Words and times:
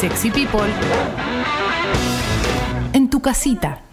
Sexy 0.00 0.30
People 0.30 0.70
en 2.92 3.10
tu 3.10 3.20
casita. 3.20 3.87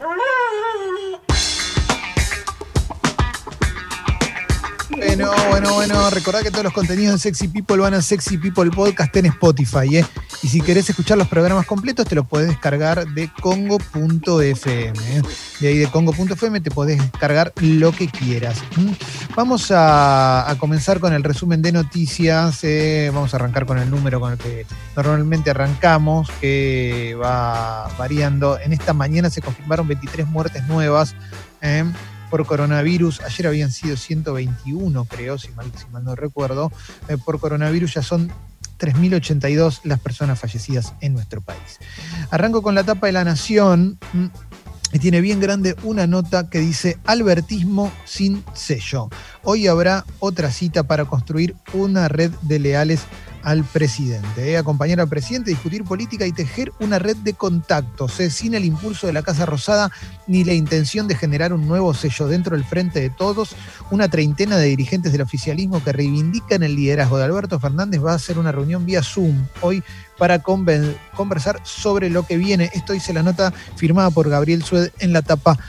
Bueno, 5.15 5.31
bueno, 5.49 5.73
bueno. 5.75 6.09
Recordad 6.09 6.41
que 6.41 6.52
todos 6.52 6.65
los 6.65 6.73
contenidos 6.73 7.13
de 7.13 7.20
Sexy 7.20 7.47
People 7.47 7.77
van 7.77 7.93
a 7.93 8.02
Sexy 8.02 8.38
People 8.38 8.70
Podcast 8.70 9.15
en 9.15 9.27
Spotify, 9.27 9.99
¿eh? 9.99 10.05
Y 10.43 10.49
si 10.49 10.59
querés 10.59 10.89
escuchar 10.89 11.18
los 11.18 11.29
programas 11.29 11.65
completos, 11.65 12.05
te 12.05 12.15
los 12.15 12.27
podés 12.27 12.50
descargar 12.50 13.07
de 13.07 13.32
congo.fm. 13.41 14.65
¿eh? 14.65 15.21
De 15.61 15.68
ahí 15.70 15.78
de 15.78 15.88
congo.fm 15.88 16.59
te 16.59 16.70
podés 16.70 16.97
descargar 16.97 17.54
lo 17.61 17.93
que 17.93 18.09
quieras. 18.09 18.61
Vamos 19.38 19.71
a, 19.73 20.54
comenzar 20.59 21.00
con 21.00 21.14
el 21.14 21.23
resumen 21.23 21.61
de 21.61 21.71
noticias. 21.71 22.61
¿eh? 22.66 23.09
Vamos 23.13 23.34
a 23.34 23.38
arrancar 23.38 23.66
con 23.66 23.77
el 23.77 23.89
número 23.89 24.20
con 24.20 24.34
el 24.34 24.38
que 24.38 24.66
normalmente 24.97 25.52
arrancamos, 25.52 26.29
que 26.41 27.16
va 27.21 27.88
variando. 27.97 28.60
En 28.60 28.74
esta 28.74 28.91
mañana 28.91 29.29
se 29.29 29.41
confirmaron 29.41 29.88
23 29.88 30.27
muertes 30.27 30.68
nuevas. 30.68 31.16
Por 32.30 32.45
coronavirus. 32.45 33.22
Ayer 33.22 33.47
habían 33.47 33.72
sido 33.72 33.97
121, 33.97 35.06
creo, 35.06 35.38
si 35.38 35.50
mal, 35.52 35.72
si 35.75 35.88
mal 35.92 36.03
no 36.03 36.16
recuerdo. 36.16 36.72
Eh, 37.08 37.17
por 37.17 37.39
coronavirus 37.39 37.95
ya 37.95 38.03
son 38.03 38.31
3.082 38.80 39.81
las 39.83 40.00
personas 40.00 40.39
fallecidas 40.39 40.94
en 41.02 41.14
nuestro 41.14 41.42
país. 41.42 41.80
Arranco 42.31 42.61
con 42.61 42.75
la 42.75 42.83
tapa 42.83 43.08
de 43.08 43.14
la 43.14 43.23
Nación. 43.23 43.97
mm, 44.14 44.25
Y 44.94 45.00
tiene 45.00 45.19
bien 45.19 45.42
grande 45.42 45.75
una 45.83 46.08
nota 46.08 46.50
que 46.50 46.59
dice 46.59 46.97
Albertismo 47.06 47.92
sin 48.06 48.44
sello. 48.53 49.09
Hoy 49.44 49.67
habrá 49.67 50.05
otra 50.19 50.52
cita 50.52 50.83
para 50.83 51.05
construir 51.05 51.55
una 51.73 52.08
red 52.08 52.31
de 52.44 52.59
leales 52.59 53.02
al 53.45 53.63
presidente. 53.63 54.52
¿eh? 54.52 54.58
Acompañar 54.58 54.99
al 54.99 55.08
presidente, 55.08 55.52
discutir 55.52 55.83
política 55.83 56.25
y 56.25 56.31
tejer 56.31 56.73
una 56.80 56.97
red 56.97 57.16
de 57.17 57.35
contactos, 57.35 58.19
¿eh? 58.19 58.31
sin 58.31 58.55
el 58.55 58.66
impulso 58.66 59.05
de 59.05 59.13
la 59.13 59.21
Casa 59.21 59.45
Rosada 59.45 59.91
ni 60.25 60.43
la 60.43 60.53
intención 60.53 61.07
de 61.07 61.15
generar 61.15 61.53
un 61.53 61.67
nuevo 61.67 61.93
sello 61.93 62.27
dentro 62.27 62.55
del 62.55 62.65
frente 62.65 62.99
de 62.99 63.11
todos. 63.11 63.55
Una 63.91 64.09
treintena 64.09 64.57
de 64.57 64.65
dirigentes 64.65 65.11
del 65.11 65.21
oficialismo 65.21 65.83
que 65.83 65.93
reivindican 65.93 66.63
el 66.63 66.75
liderazgo 66.75 67.19
de 67.19 67.25
Alberto 67.25 67.59
Fernández 67.59 68.03
va 68.03 68.13
a 68.13 68.15
hacer 68.15 68.39
una 68.39 68.52
reunión 68.52 68.83
vía 68.83 69.03
Zoom 69.03 69.45
hoy 69.61 69.83
para 70.17 70.39
conversar 70.39 71.61
sobre 71.63 72.09
lo 72.09 72.25
que 72.25 72.37
viene. 72.37 72.71
Esto 72.73 72.93
dice 72.93 73.13
la 73.13 73.21
nota 73.21 73.53
firmada 73.75 74.09
por 74.09 74.27
Gabriel 74.27 74.63
Sued 74.63 74.89
en 74.97 75.13
la 75.13 75.21
tapa 75.21 75.59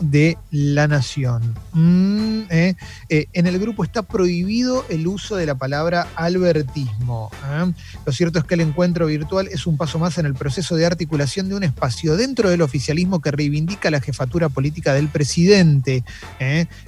de 0.00 0.36
La 0.50 0.88
Nación. 0.88 1.54
Mm, 1.72 2.42
eh. 2.50 2.74
Eh, 3.08 3.26
en 3.32 3.46
el 3.46 3.58
grupo 3.58 3.84
está 3.84 4.02
prohibido 4.02 4.84
el 4.88 5.06
uso 5.06 5.36
de 5.36 5.46
la 5.46 5.54
palabra 5.54 6.08
albertismo. 6.16 7.30
¿eh? 7.50 7.72
Lo 8.04 8.12
cierto 8.12 8.38
es 8.38 8.44
que 8.44 8.54
el 8.54 8.60
encuentro 8.60 9.06
virtual 9.06 9.48
es 9.48 9.66
un 9.66 9.76
paso 9.76 9.98
más 9.98 10.18
en 10.18 10.26
el 10.26 10.34
proceso 10.34 10.76
de 10.76 10.86
articulación 10.86 11.48
de 11.48 11.54
un 11.54 11.64
espacio 11.64 12.16
dentro 12.16 12.50
del 12.50 12.62
oficialismo 12.62 13.20
que 13.20 13.30
reivindica 13.30 13.90
la 13.90 14.00
jefatura 14.00 14.48
política 14.48 14.94
del 14.94 15.08
presidente. 15.08 16.04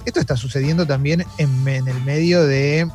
Esto 0.05 0.19
está 0.19 0.35
sucediendo 0.35 0.85
también 0.85 1.25
en, 1.37 1.67
en 1.67 1.87
el 1.87 2.01
medio 2.03 2.43
de 2.45 2.87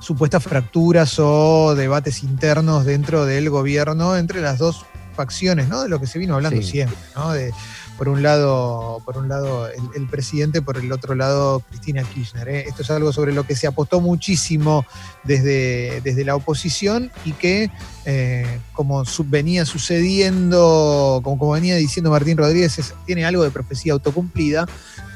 supuestas 0.00 0.42
fracturas 0.42 1.18
o 1.18 1.74
debates 1.74 2.22
internos 2.22 2.84
dentro 2.84 3.26
del 3.26 3.50
gobierno 3.50 4.16
entre 4.16 4.40
las 4.40 4.58
dos 4.58 4.84
facciones, 5.14 5.68
¿no? 5.68 5.82
De 5.82 5.88
lo 5.88 6.00
que 6.00 6.06
se 6.06 6.18
vino 6.18 6.34
hablando 6.34 6.62
Sí. 6.62 6.70
siempre, 6.70 6.96
¿no? 7.14 7.32
De, 7.32 7.52
por 8.00 8.08
un 8.08 8.22
lado, 8.22 9.02
por 9.04 9.18
un 9.18 9.28
lado 9.28 9.68
el, 9.68 9.82
el 9.94 10.06
presidente, 10.08 10.62
por 10.62 10.78
el 10.78 10.90
otro 10.90 11.14
lado 11.14 11.60
Cristina 11.68 12.02
Kirchner. 12.02 12.48
¿eh? 12.48 12.64
Esto 12.66 12.80
es 12.80 12.90
algo 12.90 13.12
sobre 13.12 13.34
lo 13.34 13.44
que 13.44 13.54
se 13.54 13.66
apostó 13.66 14.00
muchísimo 14.00 14.86
desde, 15.22 16.00
desde 16.00 16.24
la 16.24 16.34
oposición 16.34 17.12
y 17.26 17.32
que, 17.32 17.70
eh, 18.06 18.58
como 18.72 19.04
venía 19.26 19.66
sucediendo, 19.66 21.20
como, 21.22 21.50
venía 21.50 21.76
diciendo 21.76 22.10
Martín 22.10 22.38
Rodríguez, 22.38 22.94
tiene 23.04 23.26
algo 23.26 23.42
de 23.42 23.50
profecía 23.50 23.92
autocumplida. 23.92 24.64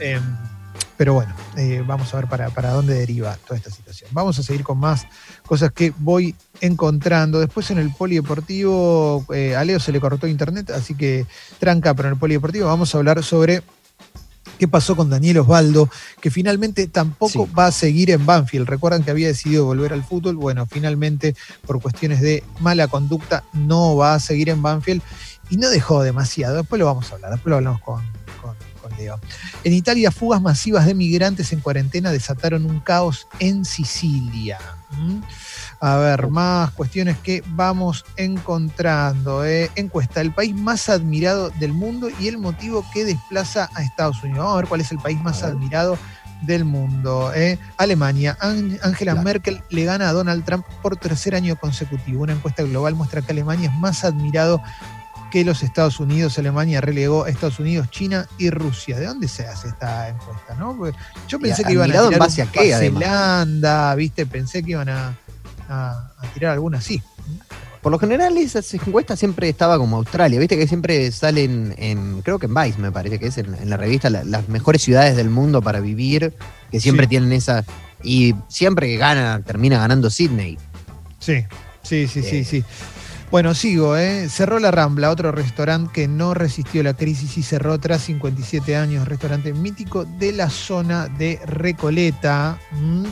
eh, 0.00 0.20
pero 1.04 1.12
bueno, 1.12 1.34
eh, 1.58 1.84
vamos 1.86 2.14
a 2.14 2.16
ver 2.16 2.28
para, 2.28 2.48
para 2.48 2.70
dónde 2.70 2.94
deriva 2.94 3.36
toda 3.46 3.58
esta 3.58 3.68
situación. 3.70 4.08
Vamos 4.14 4.38
a 4.38 4.42
seguir 4.42 4.64
con 4.64 4.78
más 4.78 5.06
cosas 5.44 5.70
que 5.70 5.92
voy 5.98 6.34
encontrando. 6.62 7.40
Después 7.40 7.70
en 7.70 7.76
el 7.76 7.90
polideportivo, 7.92 9.22
eh, 9.34 9.54
a 9.54 9.62
Leo 9.64 9.78
se 9.80 9.92
le 9.92 10.00
cortó 10.00 10.26
internet, 10.26 10.70
así 10.70 10.94
que 10.94 11.26
tranca, 11.58 11.92
pero 11.92 12.08
en 12.08 12.14
el 12.14 12.18
polideportivo 12.18 12.68
vamos 12.68 12.94
a 12.94 12.96
hablar 12.96 13.22
sobre 13.22 13.62
qué 14.58 14.66
pasó 14.66 14.96
con 14.96 15.10
Daniel 15.10 15.40
Osvaldo, 15.40 15.90
que 16.22 16.30
finalmente 16.30 16.86
tampoco 16.86 17.44
Sí. 17.44 17.52
va 17.52 17.66
a 17.66 17.72
seguir 17.72 18.10
en 18.10 18.24
Banfield. 18.24 18.66
Recuerdan 18.66 19.02
que 19.02 19.10
había 19.10 19.26
decidido 19.28 19.66
volver 19.66 19.92
al 19.92 20.04
fútbol. 20.04 20.36
Bueno, 20.36 20.64
finalmente, 20.64 21.36
por 21.66 21.82
cuestiones 21.82 22.22
de 22.22 22.42
mala 22.60 22.88
conducta, 22.88 23.44
no 23.52 23.94
va 23.94 24.14
a 24.14 24.20
seguir 24.20 24.48
en 24.48 24.62
Banfield 24.62 25.02
y 25.50 25.58
no 25.58 25.68
dejó 25.68 26.02
demasiado. 26.02 26.56
Después 26.56 26.78
lo 26.78 26.86
vamos 26.86 27.12
a 27.12 27.16
hablar, 27.16 27.32
después 27.32 27.50
lo 27.50 27.56
hablamos 27.56 27.82
con, 27.82 28.02
Leo. 28.96 29.18
En 29.64 29.72
Italia, 29.72 30.10
fugas 30.10 30.40
masivas 30.40 30.86
de 30.86 30.94
migrantes 30.94 31.52
en 31.52 31.60
cuarentena 31.60 32.10
desataron 32.12 32.64
un 32.66 32.80
caos 32.80 33.26
en 33.38 33.64
Sicilia. 33.64 34.58
¿Mm? 34.98 35.20
A 35.80 35.96
ver, 35.96 36.28
más 36.28 36.70
cuestiones 36.70 37.18
que 37.18 37.42
vamos 37.48 38.04
encontrando. 38.16 39.44
¿eh? 39.44 39.70
Encuesta, 39.74 40.20
el 40.20 40.32
país 40.32 40.54
más 40.54 40.88
admirado 40.88 41.50
del 41.58 41.72
mundo 41.72 42.08
y 42.20 42.28
el 42.28 42.38
motivo 42.38 42.84
que 42.92 43.04
desplaza 43.04 43.68
a 43.74 43.82
Estados 43.82 44.22
Unidos. 44.22 44.38
Vamos 44.38 44.54
a 44.54 44.56
ver 44.58 44.68
cuál 44.68 44.80
es 44.80 44.92
el 44.92 44.98
país 44.98 45.20
más 45.22 45.42
admirado 45.42 45.98
del 46.42 46.64
mundo. 46.64 47.32
¿eh? 47.34 47.58
Alemania, 47.76 48.36
An- 48.40 48.78
Angela 48.82 49.12
Claro. 49.12 49.22
Merkel 49.24 49.62
le 49.70 49.84
gana 49.84 50.08
a 50.08 50.12
Donald 50.12 50.44
Trump 50.44 50.64
por 50.82 50.96
tercer 50.96 51.34
año 51.34 51.56
consecutivo. 51.56 52.22
Una 52.22 52.34
encuesta 52.34 52.62
global 52.62 52.94
muestra 52.94 53.22
que 53.22 53.32
Alemania 53.32 53.70
es 53.70 53.76
más 53.78 54.04
admirado 54.04 54.62
que 55.34 55.44
los 55.44 55.64
Estados 55.64 55.98
Unidos. 55.98 56.38
Alemania 56.38 56.80
relegó 56.80 57.24
a 57.24 57.28
Estados 57.28 57.58
Unidos, 57.58 57.90
China 57.90 58.28
y 58.38 58.50
Rusia. 58.50 59.00
¿De 59.00 59.06
dónde 59.06 59.26
se 59.26 59.44
hace 59.44 59.66
esta 59.66 60.08
encuesta? 60.08 60.54
No? 60.54 60.76
Porque 60.76 60.96
yo 61.26 61.40
pensé 61.40 61.62
Y 61.62 61.64
que 61.64 61.72
iban 61.72 61.90
a 61.90 61.94
en 61.96 62.04
tirar 62.06 62.20
base 62.20 62.42
un 62.42 62.48
a 62.48 62.52
qué. 62.52 62.72
Zelanda, 62.72 63.94
¿viste? 63.96 64.26
Pensé 64.26 64.62
que 64.62 64.70
iban 64.70 64.88
a, 64.88 65.18
a- 65.68 66.12
a 66.18 66.26
tirar 66.34 66.52
alguna 66.52 66.78
así. 66.78 67.02
Por 67.82 67.90
lo 67.90 67.98
general, 67.98 68.38
esas 68.38 68.72
encuestas 68.74 69.18
siempre 69.18 69.48
estaba 69.48 69.76
como 69.76 69.96
Australia, 69.96 70.38
viste 70.38 70.56
que 70.56 70.68
siempre 70.68 71.10
salen 71.10 71.74
en, 71.78 72.22
creo 72.22 72.38
que 72.38 72.46
en 72.46 72.54
Vice 72.54 72.78
me 72.78 72.92
parece 72.92 73.18
que 73.18 73.26
es 73.26 73.36
en, 73.38 73.56
en 73.56 73.68
la 73.68 73.76
revista, 73.76 74.08
la- 74.10 74.22
las 74.22 74.48
mejores 74.48 74.82
ciudades 74.82 75.16
del 75.16 75.30
mundo 75.30 75.60
para 75.62 75.80
vivir, 75.80 76.32
que 76.70 76.78
siempre 76.78 77.06
Sí. 77.06 77.10
tienen 77.10 77.32
esa, 77.32 77.64
y 78.04 78.36
siempre 78.46 78.86
que 78.86 78.98
gana, 78.98 79.42
termina 79.44 79.78
ganando 79.80 80.10
Sydney. 80.10 80.58
Sí, 81.18 81.44
sí, 81.82 82.06
sí, 82.06 82.22
sí, 82.22 82.36
Eh. 82.36 82.44
sí. 82.44 82.64
Bueno, 83.34 83.52
sigo, 83.52 83.96
¿eh? 83.96 84.28
Cerró 84.28 84.60
La 84.60 84.70
Rambla, 84.70 85.10
otro 85.10 85.32
restaurante 85.32 85.90
que 85.92 86.06
no 86.06 86.34
resistió 86.34 86.84
la 86.84 86.94
crisis 86.94 87.36
y 87.36 87.42
cerró 87.42 87.80
tras 87.80 88.02
57 88.02 88.76
años, 88.76 89.08
restaurante 89.08 89.52
mítico 89.52 90.04
de 90.04 90.30
la 90.30 90.48
zona 90.48 91.08
de 91.08 91.40
Recoleta. 91.44 92.60
¿m? 92.70 93.08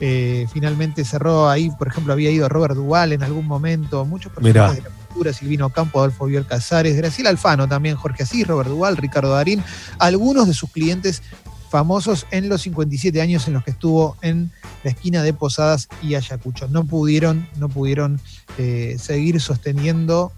Eh, 0.00 0.48
finalmente 0.52 1.04
cerró 1.04 1.48
ahí, 1.48 1.70
por 1.78 1.86
ejemplo, 1.86 2.12
había 2.12 2.32
ido 2.32 2.48
Robert 2.48 2.74
Duval 2.74 3.12
en 3.12 3.22
algún 3.22 3.46
momento, 3.46 4.04
muchos 4.04 4.32
personajes 4.32 4.78
Mirá. 4.78 4.90
de 4.90 4.96
la 4.96 5.04
cultura, 5.06 5.32
Silvino 5.32 5.70
Campo, 5.70 6.00
Adolfo 6.00 6.26
Biel 6.26 6.46
Casares, 6.46 6.96
Graciela 6.96 7.30
Alfano 7.30 7.68
también, 7.68 7.94
Jorge 7.94 8.24
Asís, 8.24 8.48
Robert 8.48 8.70
Duval, 8.70 8.96
Ricardo 8.96 9.30
Darín, 9.30 9.62
algunos 10.00 10.48
de 10.48 10.54
sus 10.54 10.72
clientes 10.72 11.22
famosos 11.70 12.26
en 12.32 12.48
los 12.48 12.62
57 12.62 13.22
años 13.22 13.46
en 13.46 13.54
los 13.54 13.64
que 13.64 13.70
estuvo 13.70 14.16
en 14.22 14.50
la 14.82 14.90
esquina 14.90 15.22
de 15.22 15.32
Posadas 15.32 15.88
y 16.02 16.16
Ayacucho. 16.16 16.66
No 16.68 16.84
pudieron, 16.84 17.48
no 17.56 17.68
pudieron 17.68 18.20
eh, 18.58 18.96
seguir 18.98 19.40
sosteniendo 19.40 20.32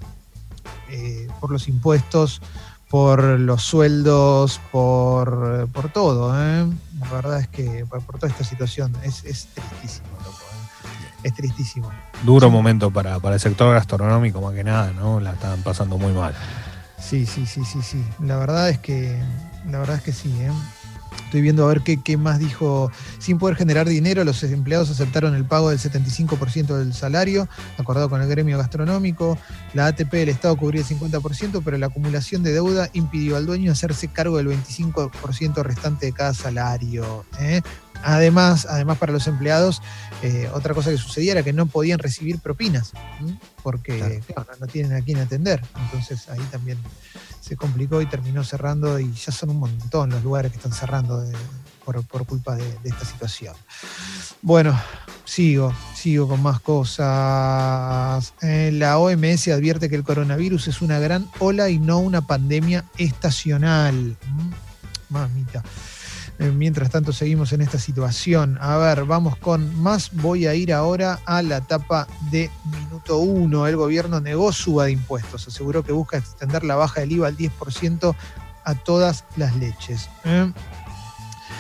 eh, 0.91 1.27
por 1.41 1.51
los 1.51 1.69
impuestos, 1.69 2.43
por 2.91 3.23
los 3.23 3.63
sueldos, 3.63 4.61
por, 4.71 5.69
por 5.73 5.91
todo. 5.91 6.35
¿eh? 6.39 6.71
La 7.01 7.11
verdad 7.11 7.41
es 7.41 7.49
que 7.49 7.87
por, 7.89 8.03
por 8.03 8.19
toda 8.19 8.31
esta 8.31 8.45
situación 8.45 8.95
es, 9.03 9.25
es 9.25 9.47
tristísimo, 9.47 10.09
loco. 10.19 10.39
Es 11.23 11.35
tristísimo. 11.35 11.91
Duro 12.25 12.51
momento 12.51 12.91
para, 12.91 13.19
para 13.21 13.37
el 13.37 13.41
sector 13.41 13.73
gastronómico, 13.73 14.41
más 14.43 14.53
que 14.55 14.65
nada, 14.65 14.93
¿no? 14.93 15.21
La 15.21 15.33
estaban 15.33 15.63
pasando 15.63 15.97
muy 15.97 16.13
mal. 16.13 16.35
Sí, 16.99 17.25
sí, 17.27 17.47
sí, 17.47 17.65
sí, 17.65 17.81
sí. 17.81 18.05
La 18.21 18.37
verdad 18.37 18.69
es 18.69 18.79
que, 18.79 19.19
la 19.71 19.79
verdad 19.79 19.97
es 19.97 20.03
que 20.03 20.13
sí, 20.13 20.35
¿eh? 20.41 20.51
Estoy 21.25 21.41
viendo 21.41 21.65
a 21.65 21.69
ver 21.69 21.81
qué, 21.83 22.01
qué 22.03 22.17
más 22.17 22.39
dijo. 22.39 22.91
Sin 23.19 23.39
poder 23.39 23.57
generar 23.57 23.89
dinero, 23.89 24.25
los 24.25 24.43
empleados 24.43 24.91
aceptaron 24.91 25.35
el 25.35 25.45
pago 25.45 25.71
del 25.71 25.79
75% 25.79 26.77
del 26.77 26.95
salario, 26.95 27.49
acordado 27.79 28.09
con 28.09 28.21
el 28.21 28.29
gremio 28.29 28.59
gastronómico. 28.59 29.39
La 29.75 29.87
ATP 29.87 30.13
del 30.13 30.29
Estado 30.29 30.57
cubría 30.57 30.83
el 30.83 30.87
50%, 30.87 31.63
pero 31.65 31.79
la 31.79 31.87
acumulación 31.87 32.43
de 32.43 32.53
deuda 32.53 32.91
impidió 32.93 33.37
al 33.37 33.47
dueño 33.47 33.73
hacerse 33.73 34.09
cargo 34.09 34.37
del 34.37 34.49
25% 34.49 35.63
restante 35.63 36.07
de 36.07 36.13
cada 36.13 36.35
salario. 36.35 37.25
¿eh? 37.41 37.63
Además, 38.03 38.67
además, 38.69 38.99
para 38.99 39.13
los 39.13 39.27
empleados, 39.27 39.81
eh, 40.23 40.49
otra 40.55 40.75
cosa 40.75 40.91
que 40.91 40.99
sucedía 40.99 41.33
era 41.33 41.43
que 41.43 41.53
no 41.53 41.67
podían 41.67 41.99
recibir 41.99 42.39
propinas, 42.39 42.93
porque 43.63 43.99
Claro. 43.99 44.15
claro, 44.27 44.47
no, 44.61 44.67
no 44.67 44.73
tienen 44.73 44.93
a 44.97 45.01
quién 45.03 45.19
atender. 45.19 45.63
Entonces 45.85 46.29
ahí 46.29 46.41
también 46.51 46.79
se 47.41 47.57
complicó 47.57 48.01
y 48.01 48.07
terminó 48.07 48.45
cerrando 48.45 48.99
y 49.01 49.13
ya 49.13 49.33
son 49.33 49.51
un 49.51 49.59
montón 49.59 50.11
los 50.11 50.23
lugares 50.23 50.51
que 50.53 50.59
están 50.59 50.73
cerrando 50.73 51.21
de- 51.21 51.37
por, 51.85 52.01
por 52.07 52.25
culpa 52.27 52.55
de, 52.55 52.63
de 52.85 52.91
esta 52.91 53.05
situación. 53.05 53.57
Bueno, 54.41 54.79
sigo, 55.25 55.75
sigo 55.97 56.29
con 56.29 56.41
más 56.41 56.61
cosas. 56.61 58.33
Eh, 58.43 58.71
la 58.73 58.99
OMS 58.99 59.49
advierte 59.53 59.89
que 59.89 59.97
el 59.97 60.05
coronavirus 60.05 60.69
es 60.69 60.81
una 60.81 60.99
gran 61.01 61.29
ola 61.41 61.69
y 61.71 61.79
no 61.79 61.99
una 61.99 62.21
pandemia 62.27 62.85
estacional. 62.99 64.17
Mm, 64.29 64.51
Mamita. 65.13 65.63
Eh, 66.39 66.51
mientras 66.51 66.91
tanto 66.91 67.13
seguimos 67.13 67.53
en 67.53 67.61
esta 67.61 67.79
situación. 67.79 68.59
A 68.61 68.77
ver, 68.79 69.05
vamos 69.05 69.37
con 69.37 69.81
más. 69.81 70.11
Voy 70.13 70.47
a 70.47 70.55
ir 70.55 70.73
ahora 70.73 71.21
a 71.25 71.43
la 71.43 71.59
etapa 71.59 72.09
de 72.31 72.51
minuto 72.65 73.19
uno. 73.19 73.67
El 73.67 73.77
gobierno 73.77 74.21
negó 74.21 74.51
suba 74.53 74.87
de 74.87 74.93
impuestos. 74.93 75.47
Aseguró 75.47 75.83
que 75.85 75.93
busca 75.93 76.17
extender 76.17 76.65
la 76.65 76.75
baja 76.75 77.01
del 77.01 77.13
IVA 77.13 77.29
al 77.29 77.37
10% 77.37 78.15
a 78.65 78.75
todas 78.75 79.25
las 79.37 79.55
leches. 79.57 80.09
¿eh? 80.25 80.51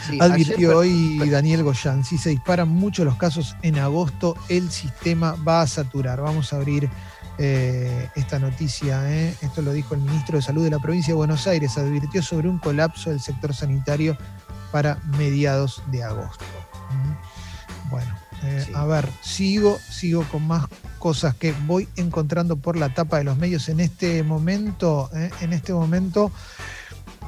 Sí, 0.08 0.18
Advirtió 0.20 0.80
ayer- 0.80 1.20
hoy 1.20 1.30
Daniel 1.30 1.62
Goyan, 1.62 2.04
si 2.04 2.18
se 2.18 2.30
disparan 2.30 2.68
mucho 2.68 3.04
los 3.04 3.16
casos 3.16 3.54
en 3.62 3.78
agosto, 3.78 4.36
el 4.48 4.70
sistema 4.70 5.36
va 5.46 5.60
a 5.62 5.66
saturar. 5.68 6.20
Vamos 6.20 6.52
a 6.52 6.56
abrir 6.56 6.88
eh, 7.38 8.08
esta 8.16 8.38
noticia. 8.38 9.08
¿eh? 9.10 9.34
Esto 9.42 9.62
lo 9.62 9.72
dijo 9.72 9.94
el 9.94 10.00
ministro 10.00 10.36
de 10.36 10.42
Salud 10.42 10.64
de 10.64 10.70
la 10.70 10.78
provincia 10.80 11.12
de 11.12 11.16
Buenos 11.16 11.46
Aires. 11.46 11.78
Advirtió 11.78 12.22
sobre 12.22 12.48
un 12.48 12.58
colapso 12.58 13.10
del 13.10 13.20
sector 13.20 13.54
sanitario 13.54 14.16
para 14.72 14.98
mediados 15.18 15.82
de 15.92 16.02
agosto. 16.02 16.44
Bueno, 17.90 18.12
eh, 18.42 18.64
Sí. 18.66 18.72
a 18.74 18.84
ver, 18.86 19.08
sigo, 19.22 19.78
sigo 19.78 20.24
con 20.32 20.46
más 20.46 20.66
cosas 20.98 21.34
que 21.34 21.54
voy 21.66 21.88
encontrando 21.96 22.56
por 22.56 22.76
la 22.76 22.92
tapa 22.94 23.18
de 23.18 23.24
los 23.24 23.36
medios 23.36 23.68
en 23.68 23.80
este 23.80 24.22
momento. 24.22 25.10
¿eh? 25.14 25.30
En 25.40 25.52
este 25.52 25.72
momento. 25.72 26.32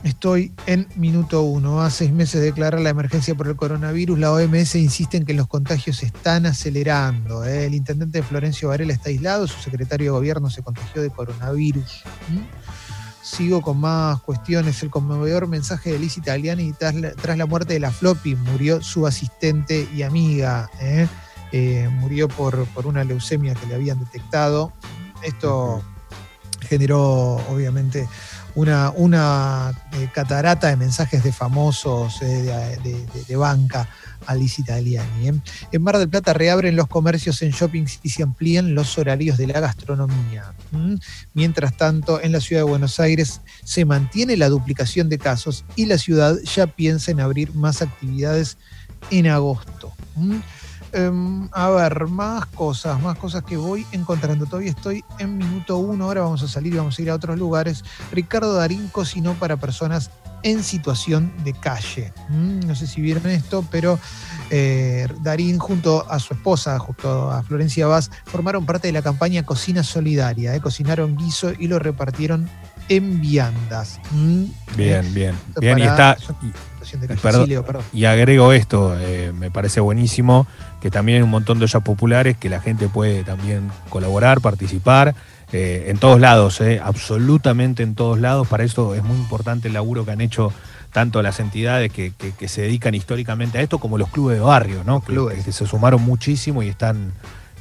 Estoy 0.05 0.53
en 0.67 0.87
minuto 0.97 1.41
uno. 1.43 1.81
A 1.81 1.89
seis 1.89 2.13
meses 2.13 2.39
de 2.41 2.49
declarar 2.49 2.79
la 2.83 2.91
emergencia 2.91 3.35
por 3.35 3.49
el 3.49 3.57
coronavirus, 3.57 4.19
la 4.19 4.33
OMS 4.33 4.75
insiste 4.75 5.17
en 5.17 5.25
que 5.25 5.33
los 5.33 5.49
contagios 5.49 5.97
se 5.97 6.07
están 6.07 6.45
acelerando. 6.45 7.43
¿eh? 7.43 7.65
El 7.65 7.75
intendente 7.75 8.23
Florencio 8.23 8.69
Varela 8.69 8.93
está 8.93 9.09
aislado, 9.09 9.47
su 9.49 9.59
secretario 9.63 10.13
de 10.13 10.19
gobierno 10.19 10.51
se 10.51 10.63
contagió 10.63 11.01
de 11.01 11.09
coronavirus. 11.09 12.03
¿Mm? 12.29 12.84
Sigo 13.25 13.63
con 13.63 13.81
más 13.81 14.21
cuestiones. 14.21 14.83
El 14.83 14.91
conmovedor 14.91 15.49
mensaje 15.49 15.93
de 15.93 15.99
Liz 15.99 16.19
Italiani 16.19 16.75
tras 16.75 16.95
la, 16.95 17.13
tras 17.13 17.39
la 17.39 17.47
muerte 17.47 17.73
de 17.73 17.81
la 17.81 17.91
Floppy 17.91 18.37
murió 18.37 18.83
su 18.83 19.07
asistente 19.07 19.89
y 19.95 20.03
amiga. 20.03 20.69
¿eh? 20.79 21.09
Eh, 21.51 21.89
murió 21.91 22.29
por, 22.29 22.67
por 22.67 22.87
una 22.87 23.03
leucemia 23.03 23.55
que 23.55 23.65
le 23.67 23.77
habían 23.77 23.99
detectado. 23.99 24.75
Esto 25.23 25.83
generó, 26.61 27.37
obviamente, 27.49 28.07
una, 28.55 28.91
una 28.97 29.73
eh, 29.93 30.09
catarata 30.13 30.69
de 30.69 30.77
mensajes 30.77 31.23
de 31.25 31.33
famosos 31.33 32.23
eh, 32.23 32.79
de, 32.83 33.23
de- 33.27 33.37
banca 33.37 33.89
a 34.27 34.35
Liz 34.35 34.59
Italiani. 34.59 35.29
¿eh? 35.29 35.35
En 35.73 35.83
Mar 35.83 35.99
del 35.99 36.09
Plata 36.09 36.33
reabren 36.33 36.77
los 36.77 36.87
comercios 36.87 37.43
en 37.43 37.51
shoppings 37.51 38.01
y 38.03 38.11
se 38.11 38.23
amplían 38.23 38.75
los 38.75 38.97
horarios 38.97 39.37
de 39.39 39.49
la 39.49 39.61
gastronomía. 39.61 40.53
Mientras 41.35 41.77
tanto, 41.77 42.23
en 42.23 42.33
la 42.33 42.41
ciudad 42.41 42.63
de 42.63 42.69
Buenos 42.71 43.01
Aires 43.01 43.41
se 43.65 43.85
mantiene 43.85 44.37
la 44.37 44.49
duplicación 44.49 45.09
de 45.09 45.19
casos 45.19 45.65
y 45.77 45.87
la 45.87 45.99
ciudad 45.99 46.37
ya 46.55 46.67
piensa 46.67 47.11
en 47.11 47.21
abrir 47.21 47.55
más 47.55 47.83
actividades 47.83 48.57
en 49.11 49.27
agosto. 49.27 49.93
Em, 50.95 51.49
a 51.53 51.71
ver, 51.71 52.07
más 52.07 52.47
cosas, 52.47 53.01
más 53.03 53.19
cosas 53.19 53.43
que 53.43 53.57
voy 53.57 53.85
encontrando. 53.93 54.47
Todavía 54.47 54.71
estoy 54.71 55.05
en 55.19 55.37
minuto 55.37 55.77
uno, 55.79 56.05
ahora 56.05 56.23
vamos 56.23 56.43
a 56.43 56.49
salir 56.49 56.73
y 56.73 56.77
vamos 56.77 56.97
a 56.99 57.03
ir 57.03 57.11
a 57.11 57.15
otros 57.17 57.37
lugares. 57.39 57.85
Ricardo 58.13 58.55
Darín 58.55 58.89
cocinó 58.89 59.35
para 59.35 59.57
personas 59.57 60.11
en 60.45 60.63
situación 60.63 61.33
de 61.43 61.53
calle. 61.55 62.13
Mm, 62.29 62.61
No 62.67 62.75
sé 62.75 62.87
si 62.87 63.01
vieron 63.01 63.27
esto, 63.27 63.65
pero 63.71 63.99
eh, 64.51 65.09
Darín 65.23 65.59
junto 65.59 66.09
a 66.11 66.19
su 66.21 66.35
esposa, 66.35 66.79
junto 66.79 67.31
a 67.31 67.43
Florencia 67.43 67.87
Vaz, 67.87 68.11
formaron 68.27 68.65
parte 68.67 68.89
de 68.89 68.93
la 68.93 69.03
campaña 69.03 69.43
Cocina 69.45 69.83
Solidaria. 69.83 70.55
eh. 70.55 70.61
Cocinaron 70.61 71.17
guiso 71.17 71.53
y 71.59 71.67
lo 71.67 71.79
repartieron 71.79 72.49
en 72.89 73.21
viandas. 73.21 73.99
Mm, 74.13 74.45
Bien, 74.77 75.15
bien. 75.15 75.35
Esto 75.49 75.61
Bien, 75.61 75.79
y 75.79 75.83
está. 75.83 76.17
De. 76.93 77.09
Perdón. 77.09 77.43
Perdón. 77.65 77.83
Y 77.93 78.05
agrego 78.05 78.53
esto, 78.53 78.97
eh, 78.99 79.33
me 79.35 79.51
parece 79.51 79.81
buenísimo, 79.81 80.47
que 80.81 80.91
también 80.91 81.17
hay 81.17 81.23
un 81.23 81.31
montón 81.31 81.59
de 81.59 81.65
ollas 81.65 81.83
populares 81.83 82.37
que 82.37 82.49
la 82.49 82.61
gente 82.61 82.89
puede 82.89 83.25
también 83.25 83.71
colaborar, 83.89 84.41
participar, 84.41 85.15
eh, 85.53 85.87
en 85.89 85.99
todos 85.99 86.21
lados, 86.21 86.61
eh, 86.61 86.81
absolutamente 86.83 87.83
en 87.83 87.95
todos 87.95 88.19
lados. 88.19 88.49
Para 88.49 88.65
eso 88.65 88.95
es 88.95 89.03
muy 89.03 89.17
importante 89.17 89.69
el 89.69 89.75
laburo 89.75 90.05
que 90.05 90.11
han 90.13 90.21
hecho 90.21 90.53
tanto 90.93 91.23
las 91.23 91.41
entidades 91.41 91.93
que, 91.93 92.13
que- 92.17 92.33
que 92.33 92.49
se 92.49 92.63
dedican 92.63 92.95
históricamente 92.95 93.59
a 93.59 93.63
esto 93.63 93.79
como 93.79 93.99
los 93.99 94.09
clubes 94.11 94.37
de 94.39 94.45
barrio, 94.45 94.83
¿no? 94.85 95.01
Clubes. 95.01 95.45
que 95.45 95.53
se 95.53 95.67
sumaron 95.67 96.03
muchísimo 96.03 96.63
y 96.63 96.69
están 96.69 97.13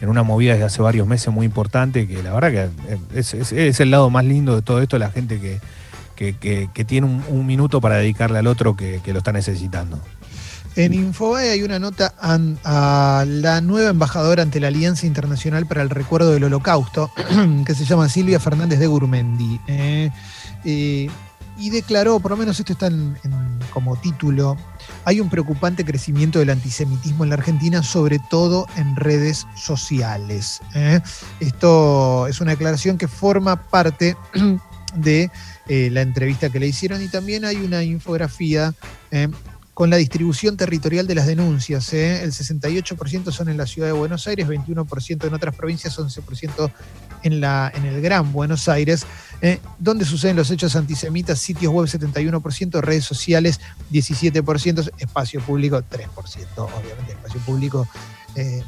en 0.01 0.09
una 0.09 0.21
movida 0.23 0.53
desde 0.53 0.65
hace 0.65 0.81
varios 0.81 1.07
meses 1.07 1.33
muy 1.33 1.45
importante, 1.45 2.07
que 2.07 2.21
la 2.21 2.33
verdad 2.33 2.51
que 2.51 2.93
eh, 2.93 2.97
es, 3.15 3.33
es- 3.33 3.51
es 3.53 3.79
el 3.79 3.89
lado 3.91 4.09
más 4.09 4.25
lindo 4.25 4.55
de 4.55 4.61
todo 4.61 4.81
esto, 4.81 4.97
la 4.99 5.09
gente 5.11 5.39
que, 5.39 5.59
que, 6.15 6.69
tiene 6.85 7.07
un, 7.07 7.45
minuto 7.45 7.81
para 7.81 7.95
dedicarle 7.95 8.39
al 8.39 8.47
otro 8.47 8.75
que, 8.75 9.01
lo 9.05 9.17
está 9.17 9.31
necesitando. 9.31 9.99
En 10.75 10.93
Infobae 10.93 11.51
hay 11.51 11.61
una 11.61 11.77
nota 11.77 12.15
a 12.19 13.25
la 13.27 13.61
nueva 13.61 13.91
embajadora 13.91 14.41
ante 14.41 14.59
la 14.59 14.69
Alianza 14.69 15.05
Internacional 15.05 15.67
para 15.67 15.83
el 15.83 15.89
Recuerdo 15.89 16.31
del 16.31 16.45
Holocausto, 16.45 17.11
que 17.65 17.75
se 17.75 17.85
llama 17.85 18.09
Silvia 18.09 18.39
Fernández 18.39 18.79
de 18.79 18.87
Gurmendi. 18.87 19.59
eh, 19.67 20.09
eh, 20.65 21.09
y 21.57 21.69
declaró, 21.69 22.19
por 22.19 22.31
lo 22.31 22.37
menos 22.37 22.59
esto 22.59 22.73
está 22.73 22.89
como 23.71 23.95
título, 23.97 24.57
hay 25.05 25.19
un 25.19 25.29
preocupante 25.29 25.85
crecimiento 25.85 26.39
del 26.39 26.49
antisemitismo 26.49 27.23
en 27.23 27.29
la 27.29 27.35
Argentina, 27.35 27.83
sobre 27.83 28.19
todo 28.29 28.67
en 28.75 28.95
redes 28.95 29.45
sociales. 29.55 30.61
eh. 30.73 30.99
Esto 31.39 32.27
es 32.27 32.41
una 32.41 32.51
declaración 32.51 32.97
que 32.97 33.07
forma 33.07 33.55
parte 33.55 34.17
de 34.95 35.29
eh, 35.67 35.89
la 35.91 36.01
entrevista 36.01 36.49
que 36.49 36.59
le 36.59 36.67
hicieron 36.67 37.01
y 37.01 37.07
también 37.07 37.45
hay 37.45 37.57
una 37.57 37.83
infografía 37.83 38.73
eh, 39.11 39.29
con 39.73 39.89
la 39.89 39.97
distribución 39.97 40.55
territorial 40.55 41.07
de 41.07 41.15
las 41.15 41.25
denuncias. 41.25 41.93
¿eh? 41.93 42.23
El 42.23 42.31
68% 42.31 43.31
son 43.31 43.49
en 43.49 43.57
la 43.57 43.65
ciudad 43.65 43.87
de 43.87 43.93
Buenos 43.93 44.27
Aires, 44.27 44.47
21% 44.47 45.27
en 45.27 45.33
otras 45.33 45.55
provincias, 45.55 45.97
11% 45.97 46.71
en, 47.23 47.41
la, 47.41 47.71
en 47.73 47.85
el 47.85 48.01
Gran 48.01 48.31
Buenos 48.31 48.69
Aires. 48.69 49.05
¿eh? 49.41 49.59
¿Dónde 49.79 50.05
suceden 50.05 50.35
los 50.35 50.51
hechos 50.51 50.75
antisemitas? 50.75 51.39
Sitios 51.39 51.73
web 51.73 51.87
71%, 51.87 52.81
redes 52.81 53.03
sociales 53.03 53.59
17%, 53.91 54.91
espacio 54.97 55.41
público 55.41 55.81
3%. 55.81 56.07
Obviamente, 56.57 57.13
espacio 57.13 57.39
público 57.41 57.87
eh, 58.35 58.61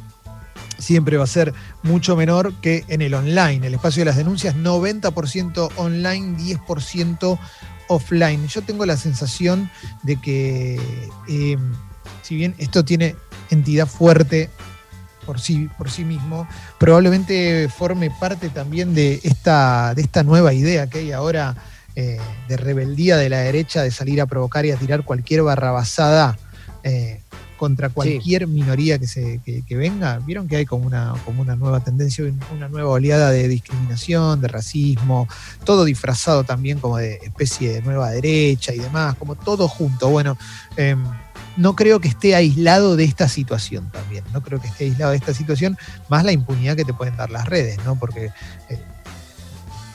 siempre 0.78 1.18
va 1.18 1.24
a 1.24 1.28
ser 1.28 1.54
mucho 1.84 2.16
menor 2.16 2.54
que 2.62 2.84
en 2.88 3.02
el 3.02 3.14
online. 3.14 3.68
El 3.68 3.74
espacio 3.74 4.02
de 4.02 4.06
las 4.06 4.18
denuncias 4.18 4.56
90% 4.56 5.72
online, 5.76 6.38
10% 6.38 7.40
offline. 7.88 8.48
Yo 8.48 8.62
tengo 8.62 8.86
la 8.86 8.98
sensación 8.98 9.70
de 10.04 10.16
que, 10.18 10.80
eh, 11.28 11.58
si 12.22 12.36
bien 12.36 12.56
esto 12.58 12.84
tiene 12.84 13.16
entidad 13.50 13.88
fuerte 13.88 14.50
por 15.26 15.40
sí, 15.40 15.70
por 15.78 15.90
sí 15.90 16.04
mismo, 16.04 16.48
probablemente 16.80 17.68
forme 17.70 18.12
parte 18.12 18.50
también 18.50 18.94
de 18.94 19.20
esta, 19.24 19.94
de 19.96 20.04
esta 20.04 20.24
nueva 20.24 20.54
idea 20.54 20.88
que 20.88 21.00
hay 21.00 21.12
ahora 21.12 21.56
eh, 21.96 22.20
de 22.48 22.58
rebeldía 22.58 23.18
de 23.18 23.30
la 23.30 23.40
derecha, 23.40 23.82
de 23.82 23.92
salir 23.92 24.22
a 24.22 24.26
provocar 24.26 24.66
y 24.66 24.72
a 24.72 24.78
tirar 24.78 25.04
cualquier 25.04 25.42
barrabasada 25.42 26.38
eh, 26.84 27.22
contra 27.58 27.90
cualquier 27.90 28.48
minoría 28.48 29.00
que, 29.00 29.08
se, 29.08 29.40
que, 29.44 29.64
que 29.64 29.76
venga. 29.76 30.20
Vieron 30.20 30.48
que 30.48 30.58
hay 30.58 30.66
como 30.66 30.86
una, 30.86 31.14
como 31.26 31.42
una 31.42 31.56
nueva 31.56 31.80
tendencia, 31.80 32.26
una 32.54 32.70
nueva 32.70 32.90
oleada 32.90 33.32
de 33.32 33.48
discriminación, 33.48 34.42
de 34.42 34.48
racismo, 34.48 35.28
todo 35.64 35.86
disfrazado 35.86 36.44
también 36.44 36.80
como 36.80 36.98
de 36.98 37.16
especie 37.24 37.74
de 37.74 37.82
nueva 37.82 38.12
derecha 38.12 38.74
y 38.74 38.80
demás, 38.80 39.16
como 39.16 39.36
todo 39.36 39.68
junto. 39.68 40.10
Bueno, 40.10 40.38
eh, 40.78 40.96
no 41.58 41.76
creo 41.76 42.00
que 42.00 42.08
esté 42.08 42.36
aislado 42.36 42.96
de 42.96 43.04
esta 43.04 43.30
situación 43.30 43.90
también, 43.92 44.24
no 44.34 44.42
creo 44.42 44.60
que 44.60 44.68
esté 44.68 44.86
aislado 44.86 45.12
de 45.12 45.18
esta 45.18 45.34
situación, 45.34 45.78
más 46.10 46.24
la 46.24 46.32
impunidad 46.32 46.76
que 46.76 46.86
te 46.86 46.94
pueden 46.94 47.16
dar 47.16 47.32
las 47.32 47.46
redes, 47.46 47.78
¿no? 47.86 47.96
Porque 47.96 48.26
eh, 48.26 48.80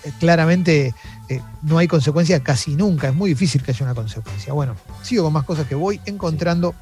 eh, 0.04 0.12
claramente 0.18 0.94
eh, 1.28 1.40
no 1.62 1.78
hay 1.78 1.86
consecuencia 1.86 2.40
casi 2.40 2.76
nunca, 2.76 3.08
es 3.08 3.14
muy 3.14 3.30
difícil 3.30 3.62
que 3.62 3.72
haya 3.72 3.84
una 3.84 3.94
consecuencia. 3.94 4.52
Bueno, 4.52 4.74
sigo 5.02 5.24
con 5.24 5.32
más 5.32 5.44
cosas 5.44 5.66
que 5.66 5.74
voy 5.74 6.00
encontrando 6.06 6.74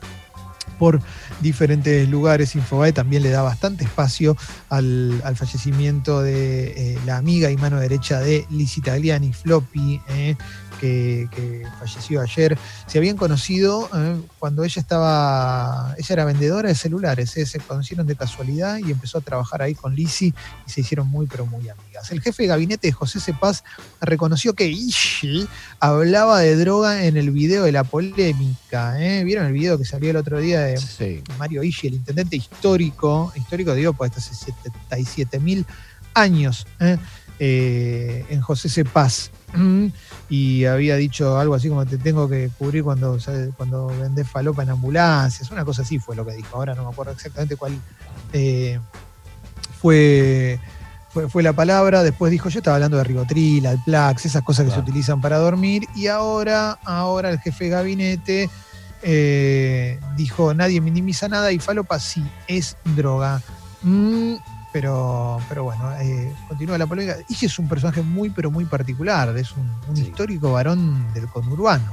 por 0.79 1.01
diferentes 1.41 2.09
lugares. 2.09 2.55
Infobae 2.55 2.93
también 2.93 3.23
le 3.23 3.31
da 3.31 3.43
bastante 3.43 3.85
espacio 3.85 4.37
al, 4.69 5.21
al 5.25 5.37
fallecimiento 5.37 6.23
de 6.23 6.95
eh, 6.95 6.99
la 7.07 7.17
amiga 7.17 7.51
y 7.51 7.57
mano 7.57 7.79
derecha 7.79 8.21
de 8.21 8.47
Liz 8.51 8.79
Italiani, 8.79 9.33
Floppy, 9.33 10.01
eh, 10.11 10.37
que, 10.79 11.29
que 11.35 11.65
falleció 11.79 12.21
ayer, 12.21 12.57
se 12.87 12.99
habían 12.99 13.17
conocido 13.17 13.91
eh, 13.95 14.17
cuando 14.39 14.65
ella 14.65 14.81
estaba, 14.81 15.95
ella 15.99 16.13
era 16.13 16.25
vendedora 16.25 16.69
de 16.69 16.75
celulares, 16.75 17.37
eh, 17.37 17.45
se 17.47 17.59
conocieron 17.61 18.07
de 18.07 18.17
casualidad 18.17 18.79
y 18.79 18.91
empezó 18.91 19.19
a 19.19 19.21
trabajar 19.21 19.63
ahí 19.63 19.75
con 19.75 19.95
Lisi 19.95 20.33
y 20.67 20.71
se 20.71 20.81
hicieron 20.81 21.09
muy 21.09 21.27
pero 21.27 21.45
muy 21.47 21.69
amigas. 21.69 22.11
El 22.11 22.21
jefe 22.21 22.45
de 22.45 22.49
gabinete 22.49 22.89
de 22.89 22.93
José 22.93 23.21
Cepaz 23.21 23.63
reconoció 24.01 24.55
que 24.55 24.67
Ishi 24.69 25.47
hablaba 25.81 26.41
de 26.41 26.57
droga 26.57 27.05
en 27.05 27.17
el 27.17 27.31
video 27.31 27.65
de 27.65 27.73
la 27.73 27.85
polémica. 27.85 29.01
eh. 29.03 29.25
¿Vieron 29.25 29.47
el 29.47 29.53
video 29.53 29.79
que 29.79 29.85
salió 29.85 30.11
el 30.11 30.17
otro 30.17 30.39
día 30.41 30.61
de 30.61 30.79
Sí. 30.79 31.23
Mario 31.39 31.63
Ishi, 31.63 31.89
el 31.89 31.95
intendente 31.95 32.37
histórico, 32.37 33.33
histórico 33.37 33.75
digo, 33.75 33.93
pues 33.93 34.13
hace 34.17 34.35
77 34.35 35.39
mil 35.41 35.67
años 36.15 36.67
¿eh? 37.39 38.25
En 38.31 38.41
José 38.41 38.69
C. 38.69 38.85
Paz. 38.85 39.31
Y 40.31 40.67
había 40.67 40.97
dicho 40.97 41.39
algo 41.39 41.55
así 41.55 41.71
como 41.71 41.87
te 41.87 41.97
tengo 41.97 42.29
que 42.29 42.51
cubrir 42.59 42.85
cuando, 42.85 43.17
cuando 43.57 43.87
vendés 43.87 44.29
falopa 44.29 44.63
en 44.63 44.69
ambulancias, 44.69 45.51
una 45.51 45.65
cosa 45.65 45.81
así 45.81 45.99
fue 45.99 46.15
lo 46.17 46.27
que 46.27 46.33
dijo. 46.35 46.55
Ahora 46.55 46.75
no 46.75 46.85
me 46.85 46.91
acuerdo 46.91 47.13
exactamente 47.13 47.57
cuál 47.57 47.73
eh, 48.35 48.79
fue, 49.81 50.61
fue, 51.11 51.31
fue 51.31 51.43
la 51.43 51.55
palabra. 51.55 52.03
Después 52.03 52.31
dijo, 52.31 52.51
yo 52.51 52.59
estaba 52.59 52.75
hablando 52.77 52.99
de 52.99 53.05
ribotril, 53.05 53.67
Alplax, 53.67 54.27
esas 54.27 54.43
cosas 54.43 54.65
que 54.67 54.69
Claro. 54.73 54.85
se 54.85 54.91
utilizan 54.91 55.21
para 55.23 55.39
dormir. 55.39 55.85
Y 55.97 56.09
ahora, 56.09 56.79
ahora 56.85 57.31
el 57.31 57.39
jefe 57.41 57.65
de 57.65 57.71
gabinete 57.71 58.51
eh, 59.03 59.99
dijo, 60.17 60.53
nadie 60.53 60.83
minimiza 60.83 61.27
nada 61.29 61.53
y 61.53 61.59
falopa 61.59 61.99
sí 62.01 62.23
es 62.49 62.77
droga. 62.85 63.41
Mm, 63.83 64.35
pero, 64.73 65.41
pero 65.49 65.65
bueno, 65.65 65.93
eh, 66.01 66.33
continúa 66.49 66.77
la 66.79 66.87
polémica. 66.87 67.17
Ige 67.29 67.47
es 67.47 67.59
un 67.59 67.69
personaje 67.69 68.03
muy, 68.03 68.31
pero 68.31 68.51
muy 68.51 68.65
particular. 68.67 69.37
Es 69.37 69.53
un, 69.53 69.71
un 69.89 69.97
Sí. 69.97 70.03
histórico 70.03 70.53
varón 70.53 71.13
del 71.15 71.27
conurbano. 71.29 71.93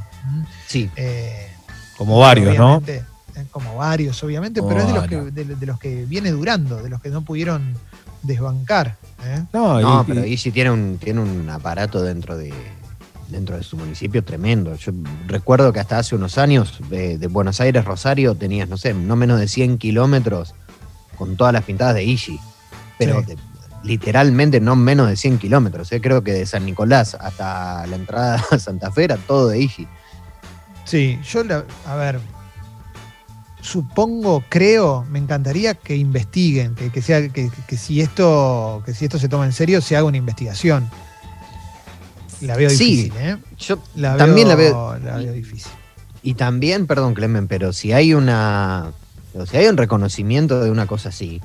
Sí. 0.67 0.89
eh, 0.95 1.51
Como 1.97 2.19
varios, 2.19 2.57
¿no? 2.57 2.75
obviamente, 2.77 3.03
eh, 3.35 3.45
Como 3.51 3.75
varios, 3.77 4.21
obviamente, 4.23 4.59
Como 4.59 4.69
pero 4.73 4.81
es 4.81 4.87
de 4.87 4.93
los, 4.93 5.07
que, 5.07 5.15
de, 5.31 5.55
de 5.55 5.65
los 5.65 5.79
que 5.79 6.05
viene 6.05 6.31
durando, 6.31 6.81
de 6.81 6.89
los 6.89 7.01
que 7.01 7.09
no 7.09 7.21
pudieron 7.23 7.75
desbancar. 8.23 8.97
¿eh? 9.23 9.43
No, 9.53 9.79
No, 9.79 10.01
y- 10.01 10.05
pero 10.05 10.25
Ishi 10.25 10.51
tiene 10.51 10.71
un, 10.71 10.97
tiene 10.97 11.21
un 11.21 11.49
aparato 11.49 12.01
dentro 12.01 12.37
de, 12.37 12.53
dentro 13.29 13.55
de 13.55 13.63
su 13.63 13.77
municipio 13.77 14.23
tremendo. 14.23 14.75
Yo 14.75 14.91
recuerdo 15.27 15.71
que 15.71 15.79
hasta 15.79 15.97
hace 15.99 16.15
unos 16.15 16.37
años 16.37 16.79
de, 16.89 17.17
de 17.17 17.27
Buenos 17.27 17.61
Aires, 17.61 17.85
Rosario, 17.85 18.35
tenías, 18.35 18.67
no 18.67 18.77
sé, 18.77 18.93
no 18.93 19.15
menos 19.15 19.39
de 19.39 19.47
100 19.47 19.77
kilómetros 19.77 20.55
con 21.17 21.37
todas 21.37 21.53
las 21.53 21.63
pintadas 21.63 21.95
de 21.95 22.03
Ishi. 22.03 22.39
Pero 22.97 23.19
Sí. 23.21 23.25
de- 23.27 23.37
literalmente 23.83 24.59
no 24.59 24.75
menos 24.75 25.07
de 25.09 25.15
100 25.15 25.37
kilómetros. 25.37 25.91
¿eh? 25.91 26.01
Creo 26.01 26.23
que 26.23 26.31
de 26.33 26.45
San 26.45 26.65
Nicolás 26.65 27.15
hasta 27.19 27.85
la 27.87 27.95
entrada 27.95 28.43
a 28.51 28.57
Santa 28.59 28.91
Fe 28.91 29.03
era 29.05 29.17
todo 29.17 29.49
de 29.49 29.59
Ishi. 29.59 29.87
Sí, 30.85 31.19
yo, 31.23 31.43
la- 31.43 31.65
a 31.87 31.95
ver, 31.95 32.19
supongo, 33.61 34.43
creo, 34.49 35.05
me 35.09 35.19
encantaría 35.19 35.73
que 35.73 35.95
investiguen, 35.95 36.75
que, 36.75 36.91
que 36.91 37.01
sea, 37.01 37.27
que, 37.29 37.49
que 37.67 37.77
si 37.77 38.01
esto, 38.01 38.83
que 38.85 38.93
si 38.93 39.05
esto 39.05 39.17
se 39.19 39.27
toma 39.29 39.45
en 39.45 39.53
serio, 39.53 39.81
se 39.81 39.95
haga 39.95 40.05
una 40.05 40.17
investigación. 40.17 40.89
La 42.41 42.55
veo 42.55 42.69
Sí. 42.69 42.95
difícil, 43.07 43.13
¿eh? 43.17 43.37
Yo 43.57 43.79
La 43.95 44.17
También 44.17 44.47
la 44.49 44.55
veo, 44.55 44.97
la 44.99 45.17
veo 45.17 45.33
difícil. 45.33 45.71
Y 46.21 46.33
también, 46.33 46.85
perdón, 46.85 47.13
Clemen, 47.13 47.47
pero 47.47 47.71
si 47.71 47.93
hay 47.93 48.13
una. 48.13 48.91
Si 49.49 49.57
hay 49.57 49.67
un 49.67 49.77
reconocimiento 49.77 50.59
de 50.63 50.69
una 50.71 50.85
cosa 50.87 51.09
así. 51.09 51.41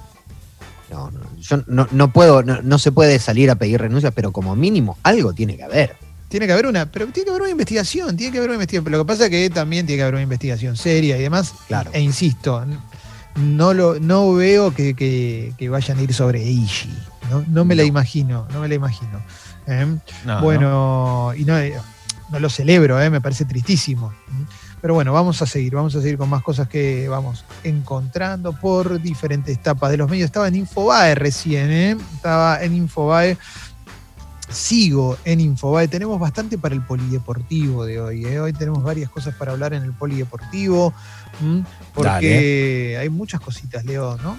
No, 0.91 1.11
no, 1.11 1.21
yo 1.41 1.63
no, 1.67 1.87
no 1.93 2.13
puedo, 2.13 2.43
no, 2.43 2.61
no 2.63 2.79
se 2.79 2.91
puede 2.93 3.19
salir 3.19 3.51
a 3.51 3.55
pedir 3.55 3.81
renuncias, 3.81 4.13
pero 4.15 4.33
como 4.33 4.57
mínimo 4.57 4.99
algo 5.03 5.33
tiene 5.33 5.57
que 5.57 5.63
haber. 5.63 5.97
Tiene 6.29 6.47
que 6.47 6.53
haber 6.53 6.67
una, 6.67 6.87
pero 6.91 7.07
tiene 7.09 7.25
que 7.25 7.31
haber 7.31 7.43
una 7.43 7.51
investigación, 7.51 8.17
tiene 8.17 8.33
que 8.33 8.39
haber 8.39 8.51
una 8.51 8.57
investigación. 8.57 8.85
Pero 8.85 8.99
lo 8.99 9.05
que 9.05 9.09
pasa 9.09 9.25
es 9.25 9.31
que 9.31 9.51
también 9.51 9.87
tiene 9.87 9.99
que 9.99 10.03
haber 10.03 10.15
una 10.15 10.23
investigación 10.23 10.77
seria 10.77 11.17
y 11.19 11.23
demás. 11.23 11.55
Claro. 11.69 11.91
E 11.93 12.01
insisto, 12.01 12.65
no 13.37 13.73
lo, 13.75 13.99
no 14.01 14.33
veo 14.35 14.73
que, 14.75 14.95
que- 14.95 15.53
que 15.57 15.69
vayan 15.69 15.99
a 15.99 16.03
ir 16.03 16.13
sobre 16.15 16.43
Ishi. 16.45 16.91
No, 17.31 17.45
no 17.49 17.65
me 17.65 17.75
la 17.77 17.83
No. 17.83 17.89
imagino, 17.89 18.47
no 18.53 18.61
me 18.61 18.69
la 18.69 18.75
imagino. 18.75 19.21
¿eh? 19.67 19.87
no, 20.25 20.35
no. 20.35 20.41
bueno, 20.43 21.33
y 21.37 21.45
no, 21.45 21.59
eh, 21.59 21.75
no 22.31 22.39
lo 22.41 22.49
celebro, 22.51 23.01
¿eh? 23.01 23.11
me 23.11 23.21
parece 23.21 23.45
tristísimo. 23.45 24.13
¿m? 24.29 24.47
Pero 24.81 24.95
bueno, 24.95 25.13
vamos 25.13 25.43
a 25.43 25.47
seguir, 25.47 25.75
vamos 25.75 25.95
a 25.95 26.01
seguir 26.01 26.17
con 26.17 26.29
más 26.29 26.43
cosas 26.43 26.69
que 26.69 27.09
vamos 27.09 27.45
encontrando 27.65 28.53
por 28.53 29.01
diferentes 29.01 29.59
etapas 29.59 29.91
de 29.91 29.99
los 29.99 30.09
medios. 30.09 30.27
Estaba 30.27 30.49
en 30.49 30.57
Infobae 30.57 31.15
recién, 31.15 31.71
¿eh? 31.71 31.97
estaba 32.15 32.63
en 32.63 32.75
Infobae. 32.75 33.37
Sigo 34.49 35.17
en 35.25 35.41
Infobae. 35.41 35.87
Tenemos 35.87 36.19
bastante 36.19 36.59
para 36.59 36.75
el 36.75 36.83
polideportivo 36.83 37.85
de 37.85 38.01
hoy. 38.01 38.25
¿eh? 38.25 38.41
Hoy 38.41 38.53
tenemos 38.53 38.83
varias 38.83 39.11
cosas 39.11 39.35
para 39.35 39.53
hablar 39.53 39.75
en 39.75 39.85
el 39.85 39.93
polideportivo. 39.93 40.93
¿m? 41.43 41.65
Porque 41.95 42.97
hay 42.99 43.09
muchas 43.11 43.41
cositas, 43.41 43.85
Leo, 43.85 44.17
¿no? 44.23 44.37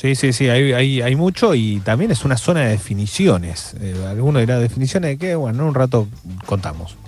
Sí, 0.00 0.14
sí, 0.14 0.32
sí, 0.32 0.48
hay, 0.48 0.72
hay, 0.74 1.02
hay 1.02 1.16
mucho 1.16 1.56
y 1.56 1.80
también 1.80 2.12
es 2.12 2.24
una 2.24 2.36
zona 2.36 2.60
de 2.60 2.68
definiciones. 2.68 3.74
Eh, 3.80 4.06
alguno 4.08 4.38
dirá, 4.38 4.60
¿definiciones 4.60 5.10
de 5.10 5.18
qué? 5.18 5.34
Bueno, 5.34 5.62
en 5.62 5.68
un 5.70 5.74
rato 5.74 6.06
contamos. 6.46 6.94